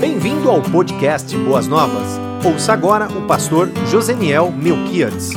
[0.00, 2.20] Bem-vindo ao podcast Boas Novas.
[2.46, 5.30] Ouça agora o pastor Joseniel Melquiades.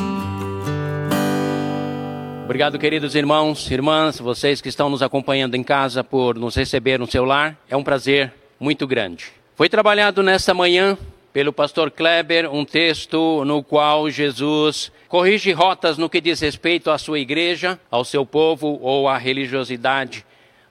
[2.44, 7.10] Obrigado, queridos irmãos, irmãs, vocês que estão nos acompanhando em casa por nos receber no
[7.10, 7.58] seu lar.
[7.68, 9.32] É um prazer muito grande.
[9.56, 10.96] Foi trabalhado nesta manhã
[11.34, 17.00] pelo pastor Kleber um texto no qual Jesus corrige rotas no que diz respeito à
[17.00, 20.24] sua igreja, ao seu povo ou à religiosidade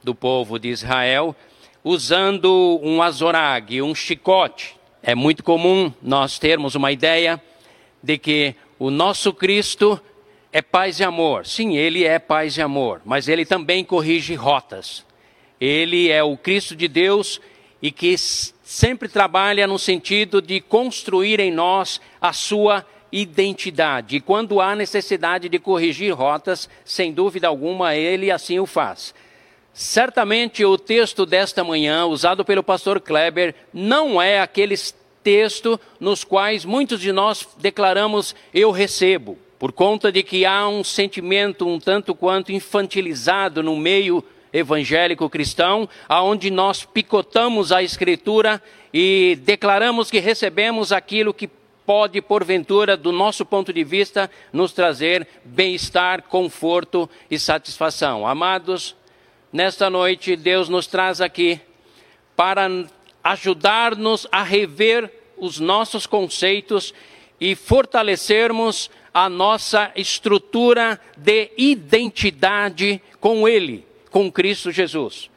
[0.02, 1.34] do povo de Israel,
[1.84, 4.76] usando um azorag, um chicote.
[5.02, 7.42] É muito comum nós termos uma ideia
[8.02, 10.00] de que o nosso Cristo
[10.52, 11.46] é paz e amor.
[11.46, 15.04] Sim, ele é paz e amor, mas ele também corrige rotas.
[15.60, 17.40] Ele é o Cristo de Deus
[17.82, 24.16] e que sempre trabalha no sentido de construir em nós a sua identidade.
[24.16, 29.14] E quando há necessidade de corrigir rotas, sem dúvida alguma, ele assim o faz.
[29.72, 36.64] Certamente o texto desta manhã, usado pelo pastor Kleber, não é aqueles textos nos quais
[36.64, 42.14] muitos de nós declaramos eu recebo, por conta de que há um sentimento um tanto
[42.14, 48.60] quanto infantilizado no meio evangélico cristão, aonde nós picotamos a escritura
[48.92, 51.48] e declaramos que recebemos aquilo que
[51.86, 58.26] pode, porventura, do nosso ponto de vista, nos trazer bem-estar, conforto e satisfação.
[58.26, 58.94] Amados,
[59.52, 61.60] nesta noite Deus nos traz aqui
[62.36, 62.68] para
[63.22, 66.94] ajudar-nos a rever os nossos conceitos
[67.40, 75.30] e fortalecermos a nossa estrutura de identidade com Ele com Cristo Jesus.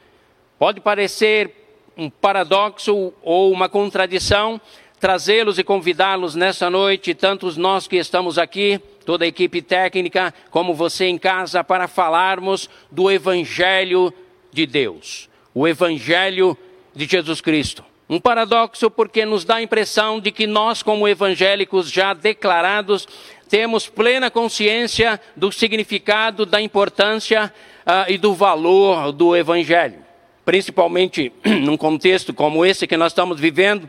[0.58, 1.50] Pode parecer
[1.96, 4.60] um paradoxo ou uma contradição
[4.98, 10.74] trazê-los e convidá-los nessa noite, tantos nós que estamos aqui, toda a equipe técnica, como
[10.74, 14.12] você em casa, para falarmos do Evangelho
[14.52, 16.56] de Deus, o Evangelho
[16.94, 17.84] de Jesus Cristo.
[18.08, 23.08] Um paradoxo porque nos dá a impressão de que nós, como evangélicos já declarados,
[23.48, 27.52] temos plena consciência do significado, da importância
[27.86, 29.98] uh, e do valor do Evangelho.
[30.44, 33.88] Principalmente num contexto como esse que nós estamos vivendo,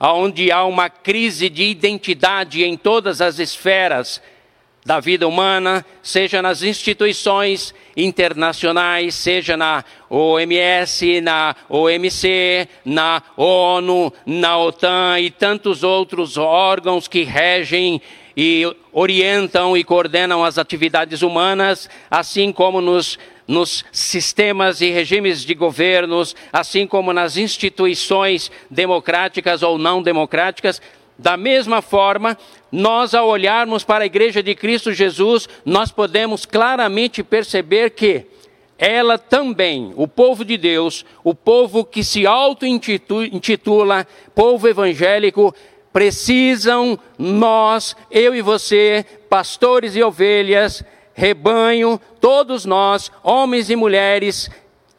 [0.00, 4.22] onde há uma crise de identidade em todas as esferas
[4.84, 14.56] da vida humana, seja nas instituições internacionais, seja na OMS, na OMC, na ONU, na
[14.56, 18.00] OTAN e tantos outros órgãos que regem
[18.36, 25.54] e orientam e coordenam as atividades humanas, assim como nos, nos sistemas e regimes de
[25.54, 30.80] governos, assim como nas instituições democráticas ou não democráticas.
[31.18, 32.38] Da mesma forma,
[32.70, 38.26] nós, ao olharmos para a Igreja de Cristo Jesus, nós podemos claramente perceber que
[38.78, 45.54] ela também, o povo de Deus, o povo que se auto-intitula povo evangélico,
[45.92, 50.82] precisam nós, eu e você, pastores e ovelhas,
[51.12, 54.48] rebanho, todos nós, homens e mulheres,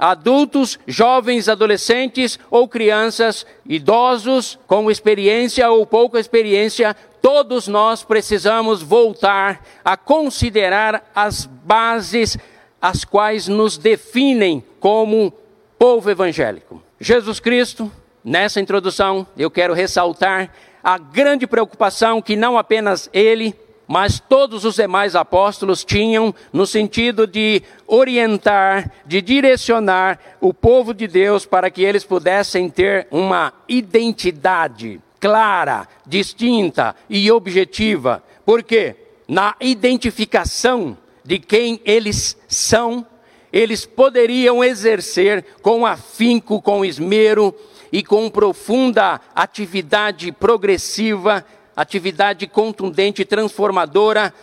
[0.02, 9.64] adultos, jovens, adolescentes ou crianças, idosos com experiência ou pouca experiência, todos nós precisamos voltar
[9.86, 12.36] a considerar as bases
[12.82, 15.32] as quais nos definem como
[15.78, 16.82] povo evangélico.
[17.00, 17.92] Jesus Cristo,
[18.24, 20.52] nessa introdução, eu quero ressaltar
[20.84, 23.54] a grande preocupação que não apenas ele,
[23.92, 31.08] mas todos os demais apóstolos tinham no sentido de orientar, de direcionar o povo de
[31.08, 38.24] Deus para que eles pudessem ter uma identidade clara, distinta e objetiva.
[38.46, 38.96] Porque
[39.28, 43.06] na identificação de quem eles são,
[43.52, 47.54] eles poderiam exercer com afinco, com esmero,
[47.92, 51.46] e com profunda atividade progressiva,
[51.82, 54.34] atividade contundente e transformadora,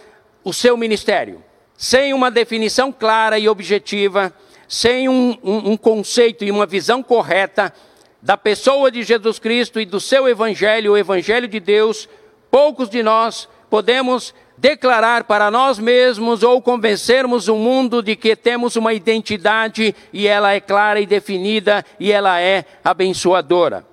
[0.45, 1.43] o seu ministério.
[1.77, 4.33] Sem uma definição clara e objetiva,
[4.69, 7.73] sem um, um, um conceito e uma visão correta
[8.21, 12.09] da pessoa de Jesus Cristo e do seu Evangelho, o Evangelho de Deus,
[12.51, 18.75] poucos de nós podemos declarar para nós mesmos ou convencermos o mundo de que temos
[18.75, 23.87] uma identidade e ela é clara e definida e ela é abençoadora.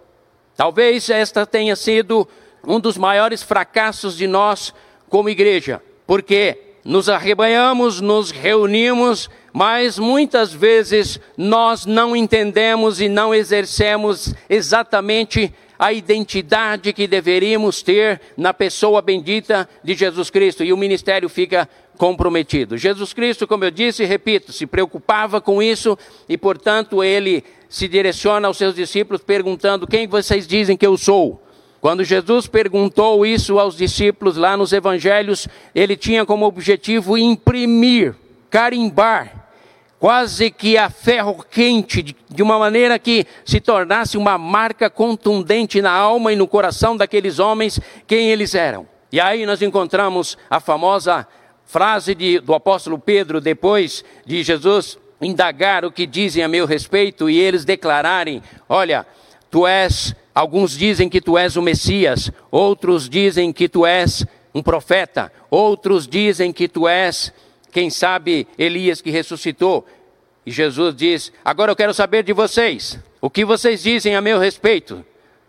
[0.55, 2.27] Talvez esta tenha sido
[2.67, 4.73] um dos maiores fracassos de nós
[5.09, 13.33] como igreja, porque nos arrebanhamos, nos reunimos, mas muitas vezes nós não entendemos e não
[13.33, 20.63] exercemos exatamente a identidade que deveríamos ter na pessoa bendita de Jesus Cristo.
[20.63, 22.77] E o ministério fica comprometido.
[22.77, 25.97] Jesus Cristo, como eu disse e repito, se preocupava com isso
[26.29, 31.41] e, portanto, ele se direciona aos seus discípulos perguntando: Quem vocês dizem que eu sou?
[31.81, 38.15] Quando Jesus perguntou isso aos discípulos lá nos evangelhos, ele tinha como objetivo imprimir,
[38.49, 39.45] carimbar,
[39.99, 45.91] quase que a ferro quente, de uma maneira que se tornasse uma marca contundente na
[45.91, 48.87] alma e no coração daqueles homens quem eles eram.
[49.11, 51.27] E aí nós encontramos a famosa
[51.65, 57.29] frase de, do apóstolo Pedro, depois de Jesus indagar o que dizem a meu respeito
[57.29, 59.05] e eles declararem: Olha,
[59.49, 64.61] tu és Alguns dizem que tu és o Messias, outros dizem que tu és um
[64.61, 67.31] profeta, outros dizem que tu és,
[67.71, 69.85] quem sabe, Elias que ressuscitou.
[70.45, 74.37] E Jesus diz: Agora eu quero saber de vocês, o que vocês dizem a meu
[74.37, 75.05] respeito.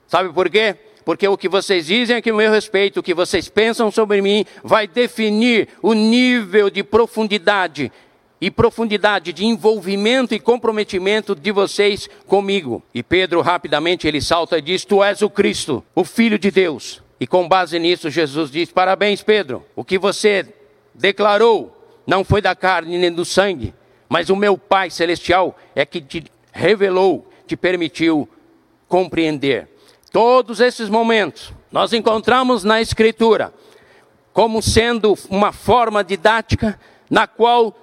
[0.07, 0.77] Sabe por quê?
[1.05, 4.87] Porque o que vocês dizem a meu respeito, o que vocês pensam sobre mim, vai
[4.87, 7.91] definir o nível de profundidade
[8.41, 12.83] e profundidade de envolvimento e comprometimento de vocês comigo.
[12.95, 17.03] E Pedro rapidamente ele salta e diz: Tu és o Cristo, o Filho de Deus.
[17.19, 19.65] E com base nisso, Jesus diz: Parabéns, Pedro.
[19.75, 20.47] O que você
[20.95, 21.75] declarou
[22.07, 23.75] não foi da carne nem do sangue,
[24.09, 28.29] mas o meu Pai celestial é que te revelou, te permitiu
[28.89, 29.69] compreender.
[30.13, 33.53] Todos esses momentos nós encontramos na Escritura
[34.33, 36.79] como sendo uma forma didática
[37.09, 37.75] na qual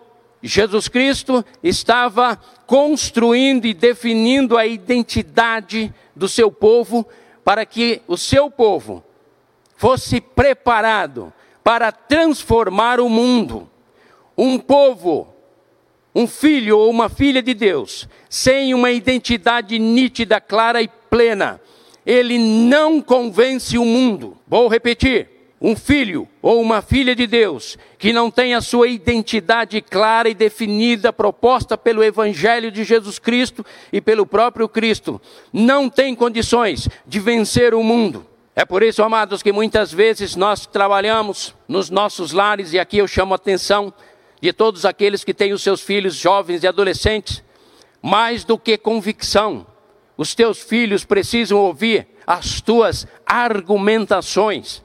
[0.44, 2.36] Jesus Cristo estava
[2.68, 7.08] construindo e definindo a identidade do seu povo
[7.46, 9.02] para que o seu povo
[9.78, 11.32] fosse preparado
[11.64, 13.70] para transformar o mundo.
[14.38, 15.34] Um povo,
[16.14, 21.62] um filho ou uma filha de Deus, sem uma identidade nítida, clara e plena,
[22.06, 24.38] ele não convence o mundo.
[24.46, 25.33] Vou repetir
[25.64, 30.34] um filho ou uma filha de Deus que não tem a sua identidade clara e
[30.34, 35.22] definida, proposta pelo Evangelho de Jesus Cristo e pelo próprio Cristo,
[35.54, 38.28] não tem condições de vencer o mundo.
[38.54, 43.08] É por isso, amados, que muitas vezes nós trabalhamos nos nossos lares, e aqui eu
[43.08, 43.94] chamo a atenção
[44.42, 47.42] de todos aqueles que têm os seus filhos jovens e adolescentes,
[48.02, 49.66] mais do que convicção.
[50.18, 54.84] Os teus filhos precisam ouvir as tuas argumentações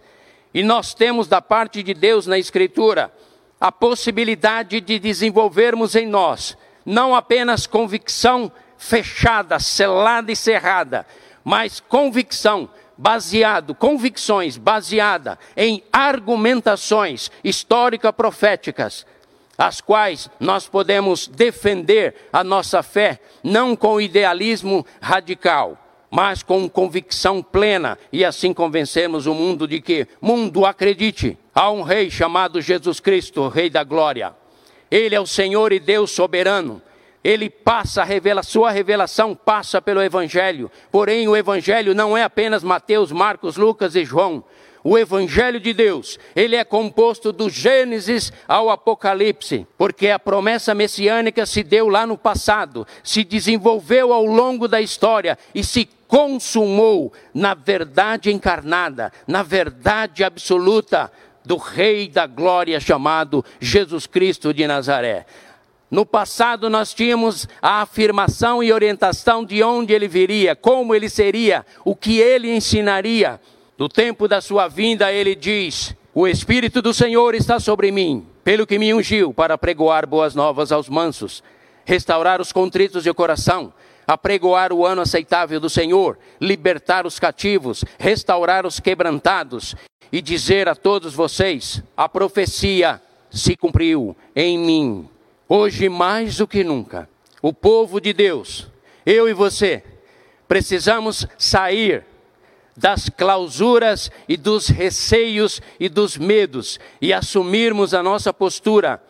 [0.52, 3.12] e nós temos da parte de Deus na Escritura
[3.60, 6.56] a possibilidade de desenvolvermos em nós
[6.88, 11.06] não apenas convicção fechada, selada e cerrada,
[11.44, 12.66] mas convicção
[12.96, 19.04] baseado, convicções baseada em argumentações histórico-proféticas,
[19.58, 25.76] as quais nós podemos defender a nossa fé não com idealismo radical,
[26.10, 31.82] mas com convicção plena, e assim convencemos o mundo de que, mundo, acredite, há um
[31.82, 34.34] rei chamado Jesus Cristo, Rei da Glória.
[34.90, 36.80] Ele é o Senhor e Deus soberano.
[37.22, 40.70] Ele passa a revela, sua revelação passa pelo Evangelho.
[40.90, 44.44] Porém, o Evangelho não é apenas Mateus, Marcos, Lucas e João
[44.82, 51.44] o Evangelho de Deus, ele é composto do Gênesis ao Apocalipse, porque a promessa messiânica
[51.46, 57.54] se deu lá no passado, se desenvolveu ao longo da história e se consumou na
[57.54, 61.10] verdade encarnada, na verdade absoluta
[61.44, 65.26] do Rei da Glória chamado Jesus Cristo de Nazaré.
[65.90, 71.64] No passado nós tínhamos a afirmação e orientação de onde ele viria, como ele seria,
[71.84, 73.40] o que ele ensinaria.
[73.78, 78.66] No tempo da sua vinda, ele diz: O Espírito do Senhor está sobre mim, pelo
[78.66, 81.44] que me ungiu para pregoar boas novas aos mansos,
[81.84, 83.72] restaurar os contritos de coração,
[84.04, 89.76] apregoar o ano aceitável do Senhor, libertar os cativos, restaurar os quebrantados
[90.10, 95.08] e dizer a todos vocês: a profecia se cumpriu em mim.
[95.48, 97.08] Hoje mais do que nunca,
[97.40, 98.66] o povo de Deus,
[99.06, 99.84] eu e você,
[100.48, 102.07] precisamos sair
[102.78, 109.02] das clausuras e dos receios e dos medos e assumirmos a nossa postura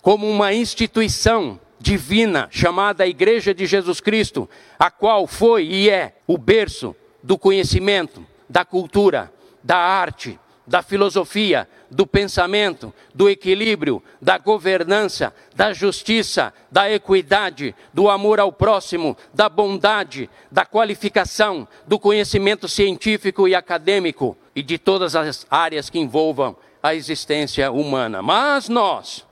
[0.00, 4.48] como uma instituição divina chamada Igreja de Jesus Cristo,
[4.78, 9.30] a qual foi e é o berço do conhecimento, da cultura,
[9.62, 18.08] da arte, da filosofia, do pensamento, do equilíbrio, da governança, da justiça, da equidade, do
[18.08, 25.16] amor ao próximo, da bondade, da qualificação, do conhecimento científico e acadêmico e de todas
[25.16, 28.22] as áreas que envolvam a existência humana.
[28.22, 29.26] Mas nós,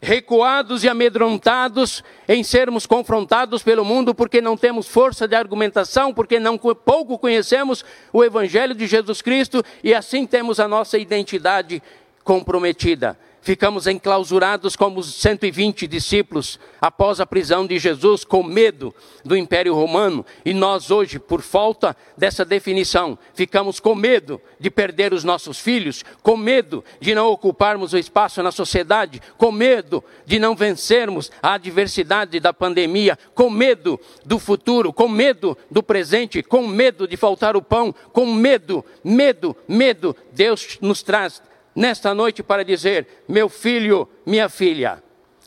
[0.00, 6.40] recuados e amedrontados em sermos confrontados pelo mundo porque não temos força de argumentação, porque
[6.40, 11.82] não pouco conhecemos o evangelho de Jesus Cristo e assim temos a nossa identidade
[12.24, 13.18] comprometida.
[13.42, 18.94] Ficamos enclausurados como os 120 discípulos após a prisão de Jesus, com medo
[19.24, 20.26] do Império Romano.
[20.44, 26.04] E nós, hoje, por falta dessa definição, ficamos com medo de perder os nossos filhos,
[26.22, 31.54] com medo de não ocuparmos o espaço na sociedade, com medo de não vencermos a
[31.54, 37.56] adversidade da pandemia, com medo do futuro, com medo do presente, com medo de faltar
[37.56, 40.14] o pão, com medo, medo, medo.
[40.32, 41.42] Deus nos traz
[41.74, 45.02] nesta noite para dizer: meu filho, minha filha,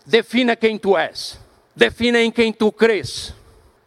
[0.06, 1.39] defina quem tu és,
[1.75, 3.34] defina em quem tu crês,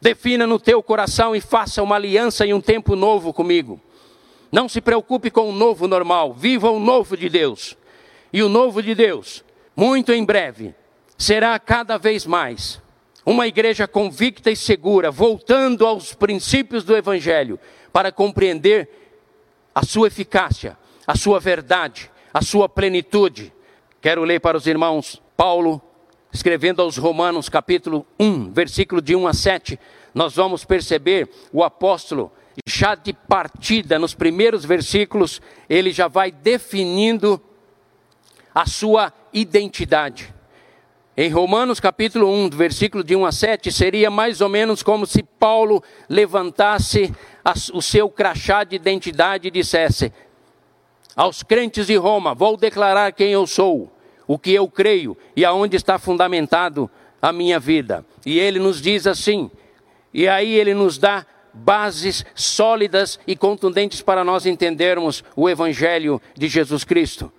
[0.00, 3.80] defina no teu coração e faça uma aliança em um tempo novo comigo.
[4.50, 7.76] Não se preocupe com o novo normal, viva o novo de Deus.
[8.32, 10.74] E o novo de Deus, muito em breve,
[11.16, 12.80] será cada vez mais
[13.24, 17.58] uma igreja convicta e segura, voltando aos princípios do Evangelho,
[17.92, 18.88] para compreender
[19.74, 23.50] a sua eficácia, a sua verdade, a sua plenitude.
[23.98, 25.80] Quero ler para os irmãos Paulo,
[26.30, 29.80] escrevendo aos Romanos, capítulo 1, versículo de 1 a 7.
[30.14, 32.30] Nós vamos perceber o apóstolo,
[32.66, 37.40] já de partida, nos primeiros versículos, ele já vai definindo
[38.54, 40.34] a sua identidade.
[41.16, 45.22] Em Romanos capítulo 1, versículo de 1 a 7, seria mais ou menos como se
[45.22, 47.10] Paulo levantasse
[47.72, 50.12] o seu crachá de identidade e dissesse:
[51.16, 53.90] aos crentes de Roma, vou declarar quem eu sou,
[54.28, 56.90] o que eu creio e aonde está fundamentado
[57.22, 58.04] a minha vida.
[58.24, 59.50] E ele nos diz assim,
[60.12, 66.48] e aí ele nos dá bases sólidas e contundentes para nós entendermos o Evangelho de
[66.48, 67.32] Jesus Cristo.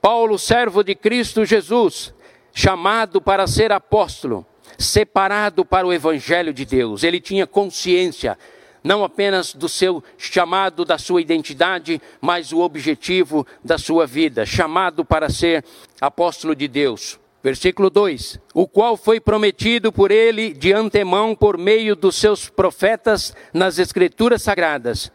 [0.00, 2.12] Paulo, servo de Cristo Jesus,
[2.52, 4.46] chamado para ser apóstolo,
[4.78, 8.36] separado para o Evangelho de Deus, ele tinha consciência
[8.82, 15.04] não apenas do seu chamado, da sua identidade, mas o objetivo da sua vida, chamado
[15.04, 15.64] para ser
[16.00, 17.18] apóstolo de Deus.
[17.42, 23.34] Versículo 2: O qual foi prometido por ele de antemão por meio dos seus profetas
[23.52, 25.10] nas Escrituras Sagradas,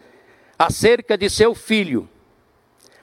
[0.58, 2.10] acerca de seu filho,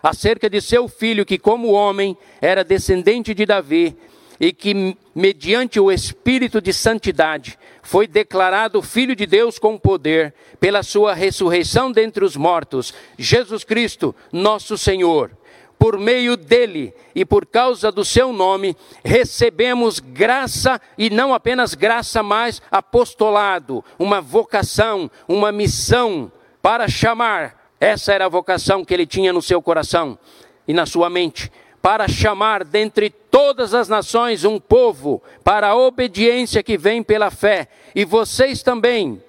[0.03, 3.97] acerca de seu filho que, como homem, era descendente de Davi
[4.43, 10.83] e que, mediante o Espírito de Santidade, foi declarado Filho de Deus com poder, pela
[10.83, 15.31] sua ressurreição dentre os mortos, Jesus Cristo, nosso Senhor.
[15.79, 22.21] Por meio dele e por causa do seu nome, recebemos graça e não apenas graça,
[22.21, 27.71] mas apostolado, uma vocação, uma missão para chamar.
[27.79, 30.19] Essa era a vocação que ele tinha no seu coração
[30.67, 31.49] e na sua mente
[31.83, 37.69] para chamar dentre todas as nações um povo para a obediência que vem pela fé.
[37.93, 39.21] E vocês também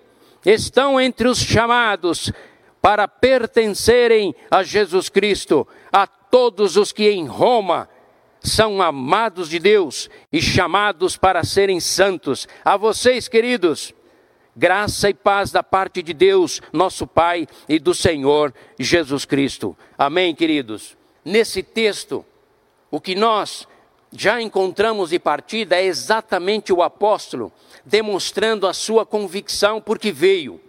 [0.45, 2.31] estão entre os chamados
[2.79, 7.89] para pertencerem a Jesus Cristo, a todos os que em Roma
[8.39, 12.48] são amados de Deus e chamados para serem santos.
[12.63, 13.93] A vocês, queridos,
[14.55, 19.75] graça e paz da parte de Deus, nosso Pai e do Senhor Jesus Cristo.
[19.98, 20.98] Amém, queridos.
[21.24, 22.25] Nesse texto,
[22.93, 23.67] o que nós
[24.12, 27.51] já encontramos de partida é exatamente o apóstolo
[27.83, 30.62] demonstrando a sua convicção porque veio.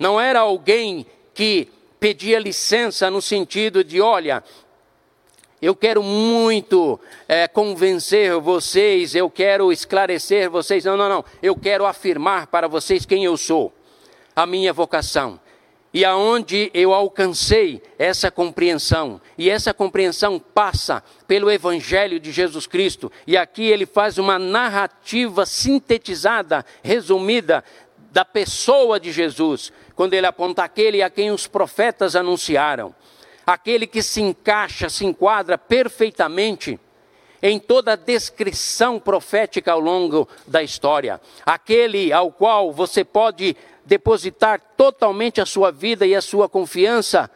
[0.00, 1.68] Não era alguém que
[2.00, 4.42] pedia licença no sentido de: olha,
[5.62, 10.84] eu quero muito é, convencer vocês, eu quero esclarecer vocês.
[10.84, 11.24] Não, não, não.
[11.40, 13.72] Eu quero afirmar para vocês quem eu sou,
[14.34, 15.38] a minha vocação
[15.92, 23.10] e aonde eu alcancei essa compreensão, e essa compreensão passa pelo Evangelho de Jesus Cristo,
[23.26, 27.64] e aqui ele faz uma narrativa sintetizada, resumida,
[28.10, 32.94] da pessoa de Jesus, quando ele aponta aquele a quem os profetas anunciaram,
[33.46, 36.78] aquele que se encaixa, se enquadra perfeitamente
[37.42, 43.56] em toda a descrição profética ao longo da história, aquele ao qual você pode
[43.88, 47.30] depositar totalmente a sua vida e a sua confiança,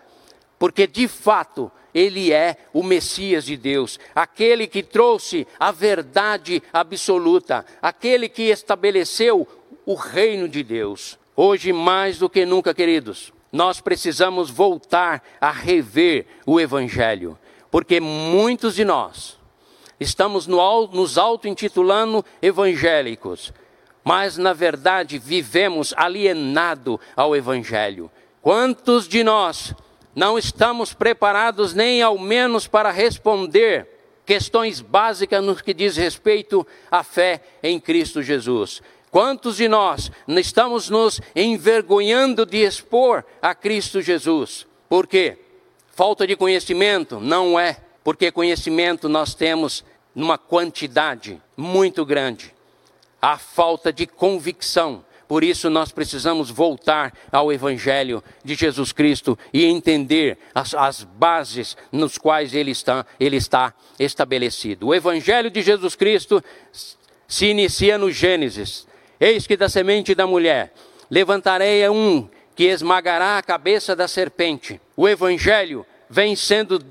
[0.59, 7.65] porque de fato ele é o Messias de Deus, aquele que trouxe a verdade absoluta,
[7.81, 9.49] aquele que estabeleceu
[9.85, 11.19] o reino de Deus.
[11.35, 17.39] Hoje, mais do que nunca, queridos, nós precisamos voltar a rever o Evangelho,
[17.71, 19.39] porque muitos de nós
[19.99, 23.53] estamos nos auto-intitulando evangélicos,
[24.05, 28.11] mas na verdade vivemos alienado ao Evangelho.
[28.41, 29.75] Quantos de nós
[30.15, 33.89] não estamos preparados nem ao menos para responder
[34.27, 38.83] questões básicas no que diz respeito à fé em Cristo Jesus?
[39.11, 44.67] Quantos de nós estamos nos envergonhando de expor a Cristo Jesus?
[44.89, 45.39] Por quê?
[45.95, 47.21] Falta de conhecimento?
[47.21, 47.77] Não é.
[48.03, 52.53] porque conhecimento nós temos numa quantidade muito grande.
[53.23, 55.05] A falta de convicção.
[55.33, 61.75] Por isso nós precisamos voltar ao Evangelho de Jesus Cristo e entender as, as, bases
[61.91, 64.89] nos quais ele está, ele está estabelecido.
[64.89, 66.45] O Evangelho de Jesus Cristo
[67.27, 68.87] se inicia no Gênesis.
[69.19, 70.75] Eis que da semente da mulher
[71.09, 74.79] levantarei um que esmagará a cabeça da serpente.
[74.95, 76.85] O Evangelho vem sendo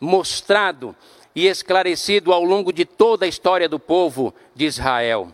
[0.00, 0.94] mostrado
[1.34, 5.32] e esclarecido ao longo de toda a história do povo de Israel.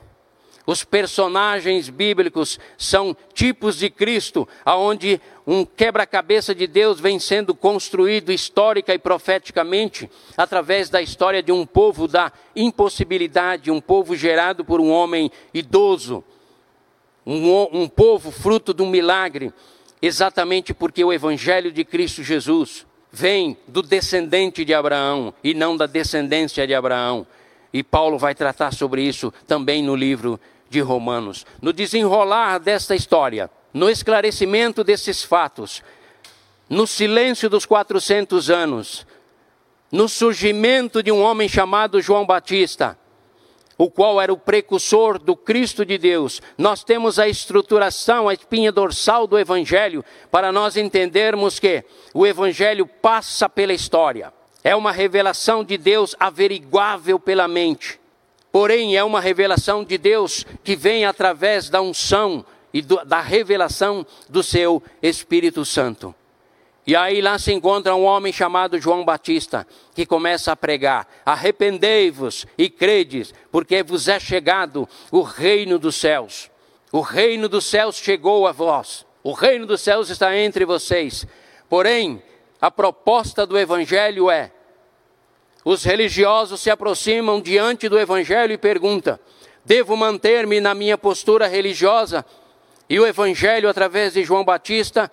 [0.67, 8.33] Os personagens bíblicos são tipos de Cristo, aonde um quebra-cabeça de Deus vem sendo construído
[8.33, 14.81] histórica e profeticamente através da história de um povo da impossibilidade, um povo gerado por
[14.81, 16.25] um homem idoso,
[17.27, 19.53] um, um povo fruto de um milagre,
[20.01, 25.87] exatamente porque o Evangelho de Cristo Jesus vem do descendente de Abraão e não da
[25.87, 27.27] descendência de Abraão.
[27.73, 30.41] E Paulo vai tratar sobre isso também no livro
[30.75, 31.47] de Romanos.
[31.63, 35.83] No desenrolar desta história, no esclarecimento desses fatos,
[36.69, 39.07] no silêncio dos 400 anos,
[39.91, 42.99] no surgimento de um homem chamado João Batista,
[43.79, 46.43] o qual era o precursor do Cristo de Deus.
[46.59, 52.87] Nós temos a estruturação, a espinha dorsal do Evangelho, para nós entendermos que o Evangelho
[52.87, 54.33] passa pela história.
[54.63, 58.01] É uma revelação de Deus averiguável pela mente.
[58.55, 64.07] Porém, é uma revelação de Deus que vem através da unção e do, da revelação
[64.29, 66.15] do seu Espírito Santo.
[66.87, 72.47] E aí lá se encontra um homem chamado João Batista, que começa a pregar: Arrependei-vos
[72.57, 76.49] e credes, porque vos é chegado o reino dos céus.
[76.93, 79.05] O reino dos céus chegou a vós.
[79.25, 81.27] O reino dos céus está entre vocês.
[81.69, 82.23] Porém,
[82.61, 84.53] a proposta do evangelho é:
[85.65, 89.19] os religiosos se aproximam diante do evangelho e perguntam:
[89.65, 92.25] devo manter-me na minha postura religiosa?
[92.89, 95.11] E o evangelho, através de João Batista,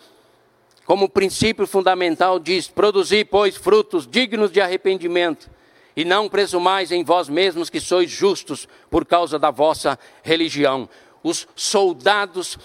[0.86, 5.50] como princípio fundamental, diz: Produzi, pois, frutos dignos de arrependimento,
[5.96, 10.90] e não presumais em vós mesmos que sois justos por causa da vossa religião.
[11.24, 12.58] Os soldados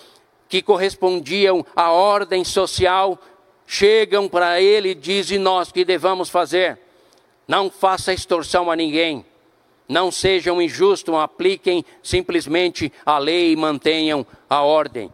[0.49, 3.17] que correspondiam à ordem social
[3.65, 6.86] chegam para ele e dizem: Nós que devamos fazer?
[7.47, 9.25] Não faça extorsão a ninguém.
[9.89, 15.11] Não sejam injustos, apliquem simplesmente a lei e mantenham a ordem.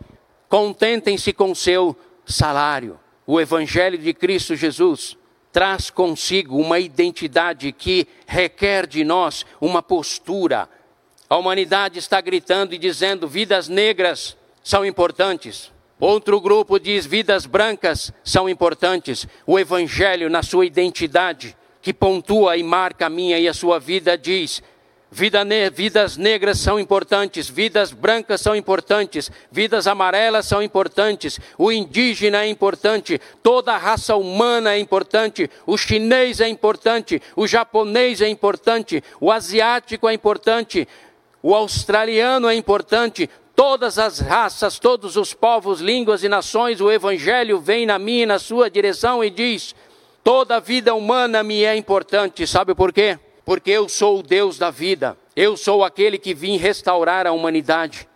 [0.48, 2.98] Contentem-se com seu salário.
[3.26, 5.16] O Evangelho de Cristo Jesus
[5.52, 10.68] traz consigo uma identidade que requer de nós uma postura.
[11.28, 15.70] A humanidade está gritando e dizendo: vidas negras são importantes.
[16.00, 19.26] Outro grupo diz: vidas brancas são importantes.
[19.46, 24.16] O Evangelho, na sua identidade, que pontua e marca a minha e a sua vida,
[24.16, 24.62] diz:
[25.14, 31.70] Vida ne vidas negras são importantes, vidas brancas são importantes, vidas amarelas são importantes, o
[31.70, 38.22] indígena é importante, toda a raça humana é importante, o chinês é importante, o japonês
[38.22, 40.88] é importante, o asiático é importante,
[41.42, 47.60] o australiano é importante, todas as raças, todos os povos, línguas e nações, o evangelho
[47.60, 49.74] vem na minha e na sua direção e diz:
[50.22, 53.18] toda vida humana me é importante, sabe por quê?
[53.44, 58.08] porque eu sou o Deus da vida, eu sou aquele que vim restaurar a humanidade.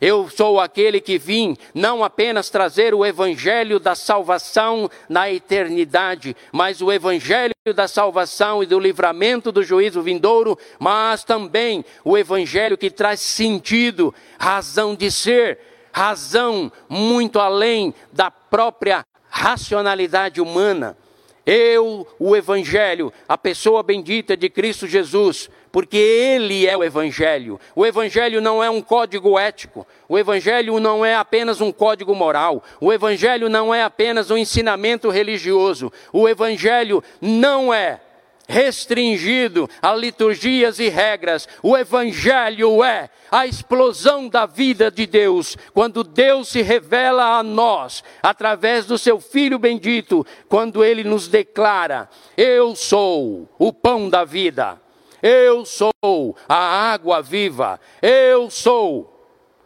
[0.00, 6.82] Eu sou aquele que vim não apenas trazer o evangelho da salvação na eternidade, mas
[6.82, 12.90] o evangelho da salvação e do livramento do juízo vindouro, mas também o evangelho que
[12.90, 15.58] traz sentido, razão de ser,
[15.92, 20.98] razão muito além da própria racionalidade humana.
[21.46, 27.60] Eu, o Evangelho, a pessoa bendita de Cristo Jesus, porque Ele é o Evangelho.
[27.74, 32.62] O Evangelho não é um código ético, o Evangelho não é apenas um código moral,
[32.80, 38.00] o Evangelho não é apenas um ensinamento religioso, o Evangelho não é
[38.48, 41.48] restringido a liturgias e regras.
[41.62, 48.04] O Evangelho é a explosão da vida de Deus, quando Deus se revela a nós
[48.22, 54.80] através do seu Filho bendito, quando ele nos declara: Eu sou o pão da vida,
[55.22, 59.14] eu sou a água viva, eu sou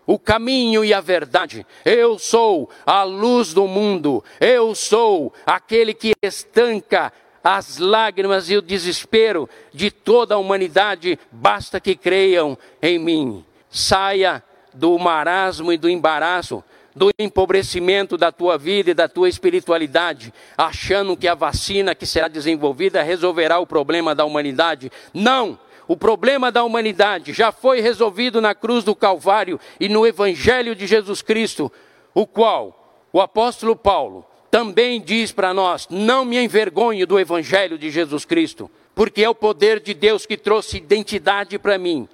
[0.08, 1.66] o caminho e a verdade.
[1.84, 4.24] Eu sou a luz do mundo.
[4.40, 7.12] Eu sou aquele que estanca
[7.42, 13.44] as lágrimas e o desespero de toda a humanidade, basta que creiam em mim.
[13.70, 14.42] Saia
[14.74, 16.62] do marasmo e do embaraço,
[16.94, 22.28] do empobrecimento da tua vida e da tua espiritualidade, achando que a vacina que será
[22.28, 24.90] desenvolvida resolverá o problema da humanidade.
[25.14, 25.58] Não!
[25.86, 30.86] O problema da humanidade já foi resolvido na cruz do Calvário e no Evangelho de
[30.86, 31.72] Jesus Cristo,
[32.12, 37.90] o qual o apóstolo Paulo também diz para nós: não me envergonhe do Evangelho de
[37.90, 42.08] Jesus Cristo, porque é o poder de Deus que trouxe identidade para mim,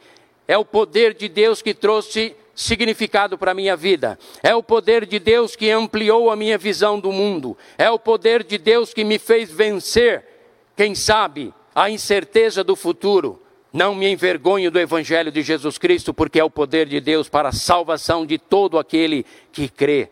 [0.46, 4.18] é o poder de Deus que trouxe significado para a minha vida.
[4.42, 7.56] É o poder de Deus que ampliou a minha visão do mundo.
[7.76, 10.24] É o poder de Deus que me fez vencer,
[10.76, 13.40] quem sabe, a incerteza do futuro.
[13.72, 17.48] Não me envergonho do Evangelho de Jesus Cristo, porque é o poder de Deus para
[17.48, 20.08] a salvação de todo aquele que crê.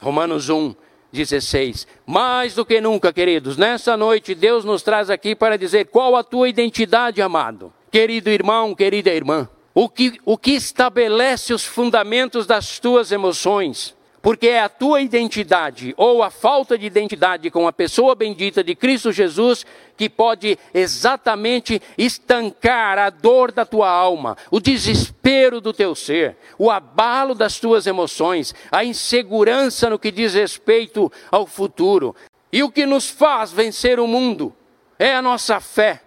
[0.00, 0.76] Romanos 1,
[1.14, 1.86] 16.
[2.04, 6.24] Mais do que nunca, queridos, nessa noite Deus nos traz aqui para dizer qual a
[6.24, 7.72] tua identidade, amado.
[7.90, 14.48] Querido irmão, querida irmã, o que, o que estabelece os fundamentos das tuas emoções, porque
[14.48, 19.12] é a tua identidade ou a falta de identidade com a pessoa bendita de Cristo
[19.12, 19.64] Jesus
[19.96, 26.70] que pode exatamente estancar a dor da tua alma, o desespero do teu ser, o
[26.70, 32.14] abalo das tuas emoções, a insegurança no que diz respeito ao futuro.
[32.52, 34.54] E o que nos faz vencer o mundo
[34.98, 36.02] é a nossa fé,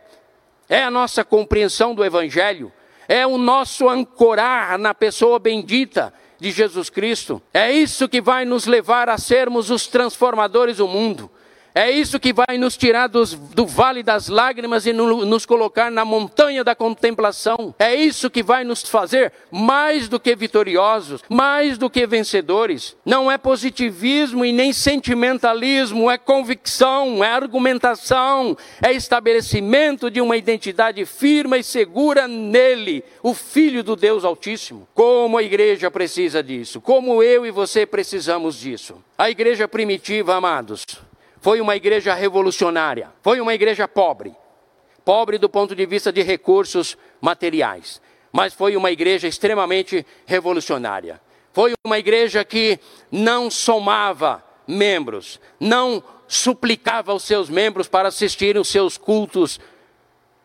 [0.70, 2.72] é a nossa compreensão do Evangelho,
[3.08, 7.42] é o nosso ancorar na pessoa bendita de Jesus Cristo.
[7.54, 11.32] É isso que vai nos levar a sermos os transformadores do mundo.
[11.78, 15.92] É isso que vai nos tirar dos, do vale das lágrimas e no, nos colocar
[15.92, 17.76] na montanha da contemplação.
[17.78, 22.98] É isso que vai nos fazer mais do que vitoriosos, mais do que vencedores.
[23.06, 31.06] Não é positivismo e nem sentimentalismo, é convicção, é argumentação, é estabelecimento de uma identidade
[31.06, 34.88] firme e segura nele, o Filho do Deus Altíssimo.
[34.96, 38.96] Como a igreja precisa disso, como eu e você precisamos disso.
[39.16, 40.84] A igreja primitiva, amados,
[41.42, 44.36] foi uma igreja revolucionária, foi uma igreja pobre.
[45.06, 51.22] Pobre do ponto de vista de recursos materiais, mas foi uma igreja extremamente revolucionária.
[51.54, 52.80] Foi uma igreja que
[53.12, 59.60] não somava membros, não suplicava aos seus membros para assistirem os seus cultos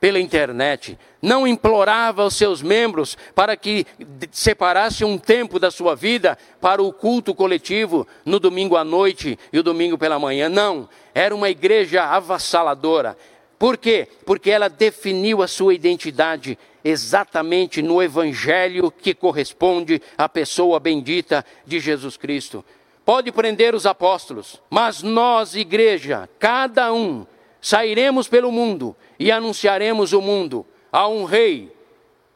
[0.02, 3.86] pela internet, não implorava aos seus membros para que
[4.32, 9.60] separasse um tempo da sua vida para o culto coletivo no domingo à noite e
[9.60, 10.48] o domingo pela manhã.
[10.48, 13.16] Não, era uma igreja avassaladora.
[13.56, 14.08] Por quê?
[14.26, 21.78] Porque ela definiu a sua identidade exatamente no evangelho que corresponde à pessoa bendita de
[21.78, 22.64] Jesus Cristo.
[23.04, 27.24] Pode prender os apóstolos, mas nós, igreja, cada um,
[27.60, 30.66] sairemos pelo mundo e anunciaremos o mundo.
[30.90, 31.72] Há um rei,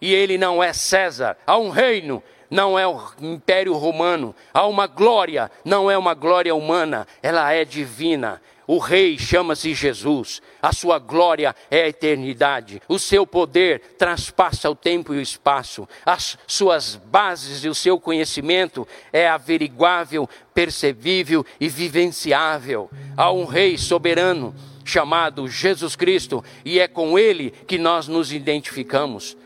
[0.01, 1.37] e ele não é César.
[1.45, 4.33] Há um reino, não é o Império Romano.
[4.55, 8.41] Há uma glória, não é uma glória humana, ela é divina.
[8.69, 14.75] O rei chama-se Jesus, a sua glória é a eternidade, o seu poder transpassa o
[14.75, 21.69] tempo e o espaço, as suas bases e o seu conhecimento é averiguável, percebível e
[21.69, 22.89] vivenciável.
[23.17, 24.55] Há um rei soberano
[24.87, 29.37] chamado Jesus Cristo, e é com ele que nós nos identificamos.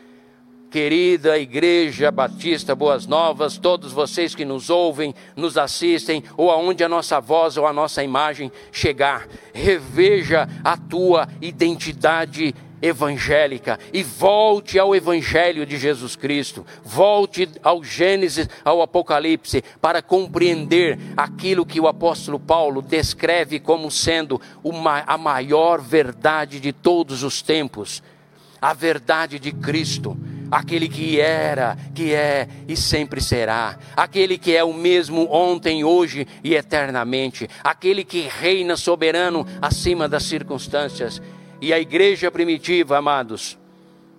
[0.69, 6.87] Querida Igreja Batista Boas Novas, todos vocês que nos ouvem, nos assistem, ou aonde a
[6.87, 14.95] nossa voz ou a nossa imagem chegar, reveja a tua identidade evangélica e volte ao
[14.95, 22.39] Evangelho de Jesus Cristo, volte ao Gênesis, ao Apocalipse, para compreender aquilo que o apóstolo
[22.39, 28.01] Paulo descreve como sendo uma, a maior verdade de todos os tempos,
[28.61, 30.17] a verdade de Cristo
[30.51, 36.27] aquele que era, que é e sempre será, aquele que é o mesmo ontem, hoje
[36.43, 41.21] e eternamente, aquele que reina soberano acima das circunstâncias.
[41.61, 43.57] E a igreja primitiva, amados,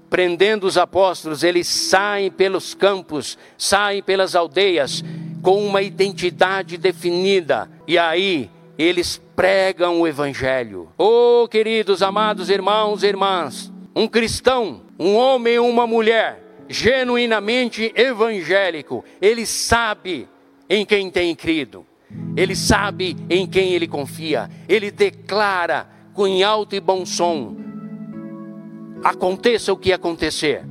[0.09, 5.03] prendendo os apóstolos, eles saem pelos campos, saem pelas aldeias
[5.43, 7.69] com uma identidade definida.
[7.87, 10.89] E aí eles pregam o evangelho.
[10.97, 19.05] Oh, queridos, amados irmãos e irmãs, um cristão, um homem ou uma mulher genuinamente evangélico,
[19.21, 20.29] ele sabe
[20.69, 21.85] em quem tem crido.
[22.37, 24.49] Ele sabe em quem ele confia.
[24.69, 27.57] Ele declara com alto e bom som.
[29.03, 30.65] Aconteça o que acontecer,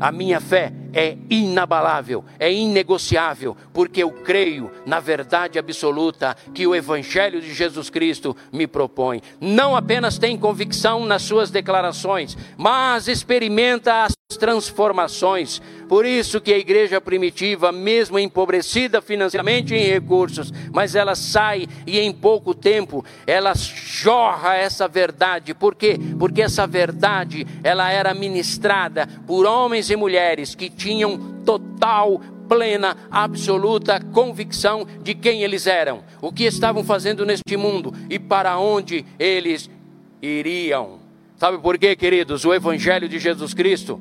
[0.00, 6.74] a minha fé é inabalável, é inegociável, porque eu creio na verdade absoluta que o
[6.74, 9.20] Evangelho de Jesus Cristo me propõe.
[9.38, 15.60] Não apenas tem convicção nas suas declarações, mas experimenta as transformações.
[15.88, 22.00] Por isso que a igreja primitiva, mesmo empobrecida financeiramente em recursos, mas ela sai e
[22.00, 25.54] em pouco tempo ela jorra essa verdade.
[25.54, 25.96] Por quê?
[26.18, 30.85] Porque essa verdade ela era ministrada por homens e mulheres que tinham
[31.44, 38.18] total plena, absoluta convicção de quem eles eram, o que estavam fazendo neste mundo e
[38.18, 39.68] para onde eles
[40.22, 40.98] iriam.
[41.36, 42.44] Sabe por quê, queridos?
[42.44, 44.00] O Evangelho de Jesus Cristo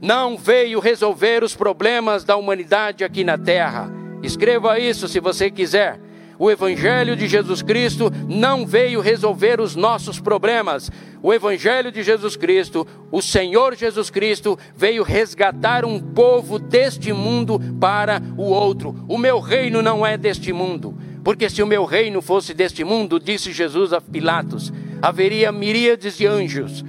[0.00, 3.90] não veio resolver os problemas da humanidade aqui na terra.
[4.22, 5.98] Escreva isso se você quiser.
[6.38, 10.90] O Evangelho de Jesus Cristo não veio resolver os nossos problemas.
[11.22, 17.58] O Evangelho de Jesus Cristo, o Senhor Jesus Cristo, veio resgatar um povo deste mundo
[17.80, 18.94] para o outro.
[19.08, 20.96] O meu reino não é deste mundo.
[21.24, 24.72] Porque se o meu reino fosse deste mundo, disse Jesus a Pilatos,
[25.02, 26.84] haveria miríades de anjos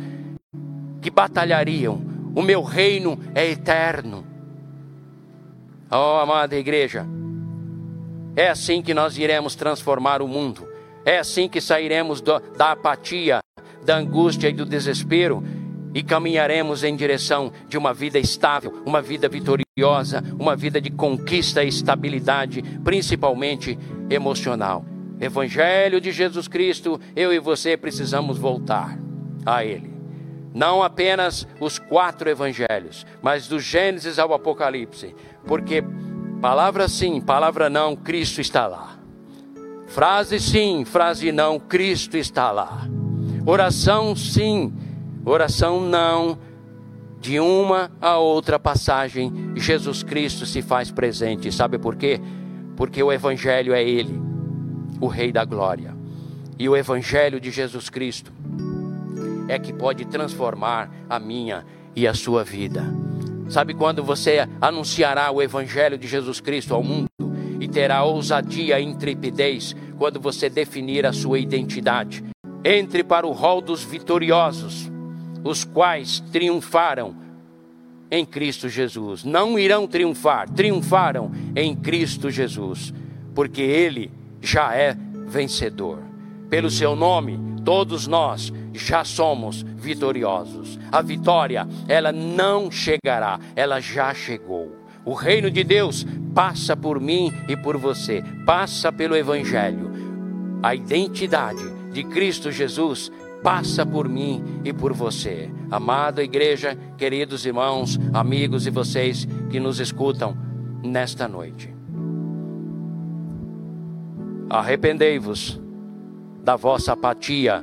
[1.01, 2.01] que batalhariam.
[2.36, 4.23] O meu reino é eterno.
[5.89, 7.07] Oh, amada igreja,
[8.38, 10.69] é assim que nós iremos transformar o mundo.
[11.04, 13.39] É assim que sairemos do, da apatia,
[13.84, 15.43] da angústia e do desespero
[15.91, 21.63] e caminharemos em direção de uma vida estável, uma vida vitoriosa, uma vida de conquista
[21.63, 24.86] e estabilidade, principalmente emocional.
[25.19, 29.00] Evangelho de Jesus Cristo, eu e você precisamos voltar
[29.43, 29.91] a Ele.
[30.54, 35.15] Não apenas os quatro evangelhos, mas do Gênesis ao Apocalipse,
[35.47, 35.84] porque
[36.41, 39.00] Palavra sim, palavra não, Cristo está lá.
[39.88, 42.88] Frase sim, frase não, Cristo está lá.
[43.45, 44.71] Oração sim,
[45.26, 46.38] oração não.
[47.19, 51.52] De uma a outra passagem, Jesus Cristo se faz presente.
[51.52, 52.21] Sabe por quê?
[52.76, 54.21] Porque o Evangelho é Ele,
[55.02, 55.95] o Rei da Glória.
[56.60, 58.32] E o Evangelho de Jesus Cristo
[59.47, 63.06] é que pode transformar a minha e a sua vida.
[63.49, 67.07] Sabe quando você anunciará o Evangelho de Jesus Cristo ao mundo
[67.60, 72.23] e terá ousadia e intrepidez quando você definir a sua identidade?
[72.63, 74.91] Entre para o rol dos vitoriosos,
[75.43, 77.15] os quais triunfaram
[78.12, 79.23] em Cristo Jesus.
[79.23, 82.93] Não irão triunfar, triunfaram em Cristo Jesus,
[83.33, 85.99] porque Ele já é vencedor.
[86.49, 90.80] Pelo seu nome, todos nós já somos vitoriosos.
[90.89, 94.73] A vitória, ela não chegará, ela já chegou.
[95.03, 99.91] O reino de Deus passa por mim e por você, passa pelo Evangelho.
[100.63, 103.12] A identidade de Cristo Jesus
[103.43, 105.51] passa por mim e por você.
[105.69, 110.38] Amada igreja, queridos irmãos, amigos e vocês que nos escutam
[110.82, 111.75] nesta noite.
[114.49, 115.66] Arrependei-vos
[116.47, 117.62] da vossa apatia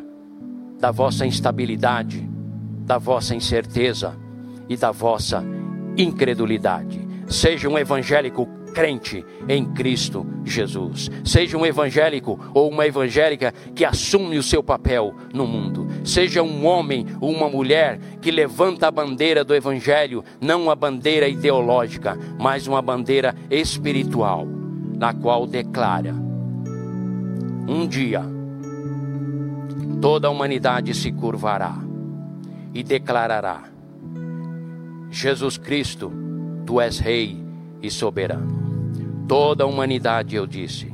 [0.79, 2.29] da vossa instabilidade,
[2.85, 4.15] da vossa incerteza
[4.69, 5.43] e da vossa
[5.97, 7.01] incredulidade.
[7.27, 11.11] Seja um evangélico crente em Cristo Jesus.
[11.25, 15.89] Seja um evangélico ou uma evangélica que assume o seu papel no mundo.
[16.05, 21.27] Seja um homem ou uma mulher que levanta a bandeira do evangelho, não uma bandeira
[21.27, 24.47] ideológica, mas uma bandeira espiritual,
[24.95, 26.15] na qual declara:
[27.67, 28.34] um dia
[30.05, 31.79] toda a humanidade se curvará
[32.75, 33.63] e declarará:
[35.11, 36.13] Jesus Cristo,
[36.67, 37.43] tu és Rei
[37.81, 39.25] e soberano.
[39.27, 40.93] Toda a humanidade, eu disse.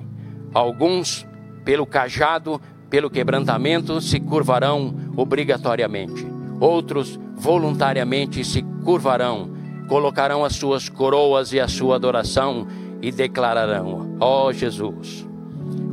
[0.54, 1.26] Alguns,
[1.64, 6.24] pelo cajado, pelo quebrantamento, se curvarão obrigatoriamente.
[6.60, 9.50] Outros, voluntariamente, se curvarão,
[9.88, 12.64] colocarão as suas coroas e a sua adoração
[13.02, 15.26] e declararão: Ó oh, Jesus,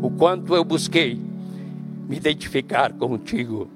[0.03, 1.26] o quanto eu busquei
[2.07, 3.69] me identificar contigo.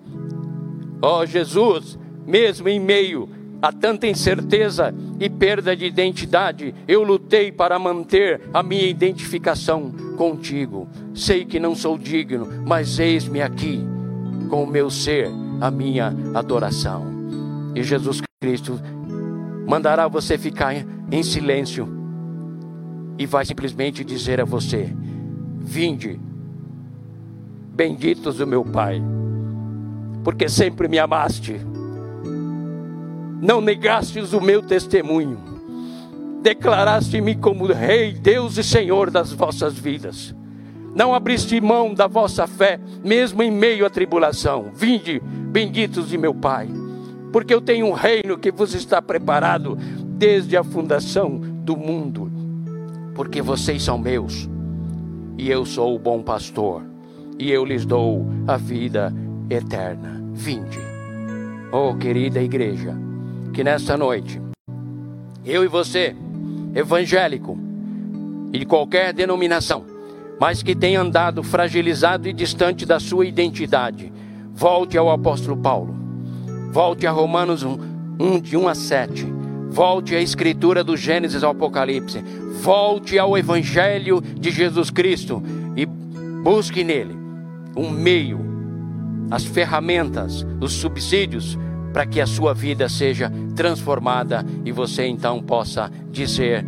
[1.02, 3.30] Ó oh, Jesus, mesmo em meio
[3.62, 10.88] a tanta incerteza e perda de identidade, eu lutei para manter a minha identificação contigo.
[11.14, 13.80] Sei que não sou digno, mas eis-me aqui
[14.50, 17.06] com o meu ser, a minha adoração.
[17.76, 18.80] E Jesus Cristo
[19.68, 20.74] mandará você ficar
[21.12, 21.88] em silêncio
[23.18, 24.92] e vai simplesmente dizer a você:
[25.60, 26.20] Vinde
[27.82, 29.02] benditos do meu Pai,
[30.24, 31.60] porque sempre me amaste,
[33.42, 35.40] não negastes o meu testemunho,
[36.44, 40.36] declaraste-me como Rei, Deus e Senhor das vossas vidas.
[40.94, 44.70] Não abriste mão da vossa fé, mesmo em meio à tribulação.
[44.76, 46.70] Vinde, benditos de meu Pai,
[47.34, 49.76] porque eu tenho um reino que vos está preparado
[50.20, 52.32] desde a fundação do mundo.
[53.16, 54.48] Porque vocês são meus,
[55.36, 56.91] e eu sou o bom pastor
[57.42, 59.12] e eu lhes dou a vida
[59.50, 60.22] eterna.
[60.32, 60.80] Vinde.
[61.72, 62.96] Oh, querida igreja,
[63.52, 64.40] que nesta noite,
[65.44, 66.16] eu e você,
[66.76, 67.58] evangélico
[68.54, 69.84] e de qualquer denominação,
[70.40, 74.14] mas que tem andado fragilizado e distante da sua identidade,
[74.54, 75.96] volte ao apóstolo Paulo,
[76.72, 77.78] volte a Romanos 1,
[78.20, 79.26] 1 de 1 a 7,
[79.72, 82.24] volte à escritura do Gênesis ao Apocalipse,
[82.62, 85.42] volte ao Evangelho de Jesus Cristo
[85.76, 87.21] e busque nele
[87.76, 88.40] um meio,
[89.30, 91.58] as ferramentas, os subsídios
[91.94, 96.66] para que a sua vida seja transformada e você então possa dizer: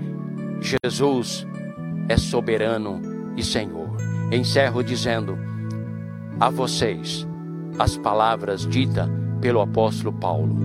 [0.61, 1.45] Jesus
[2.09, 3.01] é soberano
[3.37, 3.89] e Senhor.
[4.31, 5.37] Encerro dizendo
[6.39, 7.27] a vocês
[7.77, 9.09] as palavras ditas
[9.41, 10.55] pelo apóstolo Paulo.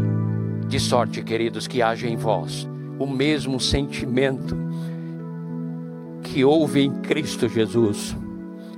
[0.68, 4.56] De sorte, queridos, que haja em vós o mesmo sentimento
[6.22, 8.14] que houve em Cristo Jesus,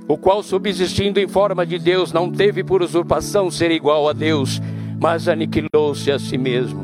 [0.07, 4.61] o qual, subsistindo em forma de Deus, não teve por usurpação ser igual a Deus,
[4.99, 6.83] mas aniquilou-se a si mesmo.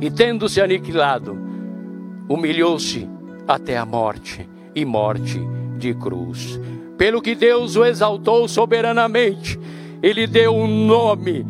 [0.00, 1.38] E tendo-se aniquilado,
[2.28, 3.08] humilhou-se
[3.46, 5.40] até a morte e morte
[5.78, 6.60] de cruz.
[6.96, 9.58] Pelo que Deus o exaltou soberanamente,
[10.02, 11.44] ele deu um nome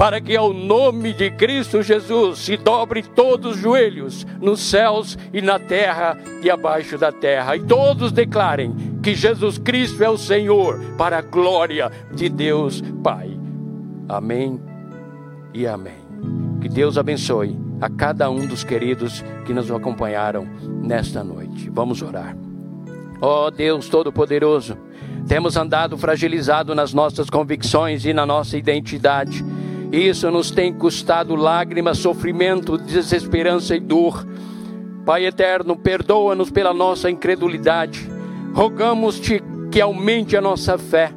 [0.00, 5.42] para que ao nome de Cristo Jesus se dobre todos os joelhos nos céus e
[5.42, 10.80] na terra e abaixo da terra, e todos declarem que Jesus Cristo é o Senhor,
[10.96, 13.38] para a glória de Deus Pai.
[14.08, 14.58] Amém
[15.52, 16.00] e amém.
[16.62, 20.48] Que Deus abençoe a cada um dos queridos que nos acompanharam
[20.82, 21.68] nesta noite.
[21.68, 22.34] Vamos orar.
[23.20, 24.78] Ó oh, Deus Todo-Poderoso,
[25.28, 29.44] temos andado fragilizado nas nossas convicções e na nossa identidade
[29.92, 34.26] isso nos tem custado lágrimas, sofrimento, desesperança e dor.
[35.04, 38.08] Pai eterno, perdoa-nos pela nossa incredulidade.
[38.54, 41.12] Rogamos-te que aumente a nossa fé.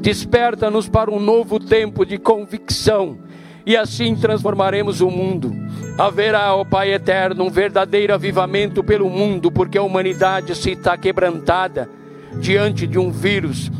[0.00, 3.18] Desperta-nos para um novo tempo de convicção
[3.66, 5.52] e assim transformaremos o mundo.
[5.98, 11.88] Haverá, ó Pai eterno, um verdadeiro avivamento pelo mundo, porque a humanidade se está quebrantada
[12.40, 13.70] diante de um vírus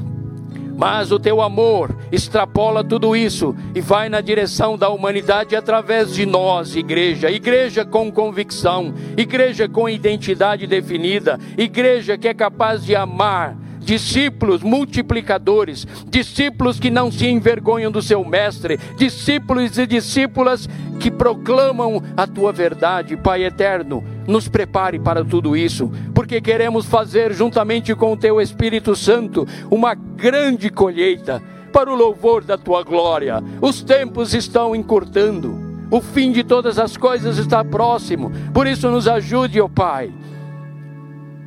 [0.76, 6.26] mas o teu amor extrapola tudo isso e vai na direção da humanidade através de
[6.26, 7.30] nós, igreja.
[7.30, 15.86] Igreja com convicção, igreja com identidade definida, igreja que é capaz de amar discípulos multiplicadores,
[16.08, 20.68] discípulos que não se envergonham do seu mestre, discípulos e discípulas
[20.98, 24.02] que proclamam a tua verdade, Pai eterno.
[24.26, 29.94] Nos prepare para tudo isso, porque queremos fazer juntamente com o teu Espírito Santo uma
[29.94, 31.42] grande colheita
[31.72, 33.42] para o louvor da tua glória.
[33.60, 35.62] Os tempos estão encurtando.
[35.90, 38.32] O fim de todas as coisas está próximo.
[38.52, 40.10] Por isso nos ajude, ó oh Pai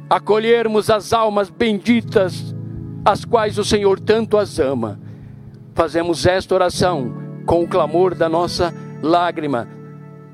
[0.10, 2.56] acolhermos as almas benditas,
[3.04, 5.00] as quais o Senhor tanto as ama.
[5.74, 7.14] Fazemos esta oração
[7.46, 9.68] com o clamor da nossa lágrima,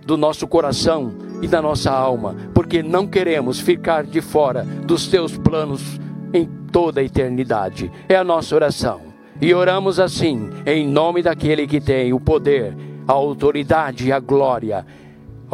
[0.06, 5.38] do nosso coração e da nossa alma, porque não queremos ficar de fora dos teus
[5.38, 6.00] planos
[6.34, 7.92] em toda a eternidade.
[8.08, 9.02] É a nossa oração.
[9.42, 12.76] E oramos assim, em nome daquele que tem o poder,
[13.08, 14.86] a autoridade e a glória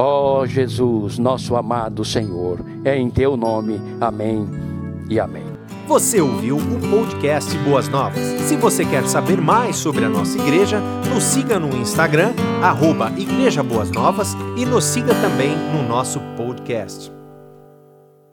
[0.01, 3.81] Ó oh, Jesus, nosso amado Senhor, é em teu nome.
[3.99, 4.47] Amém
[5.09, 5.43] e amém.
[5.89, 8.21] Você ouviu o podcast Boas Novas.
[8.43, 10.79] Se você quer saber mais sobre a nossa igreja,
[11.13, 12.31] nos siga no Instagram,
[12.63, 17.18] arroba Igreja Boas Novas, e nos siga também no nosso podcast.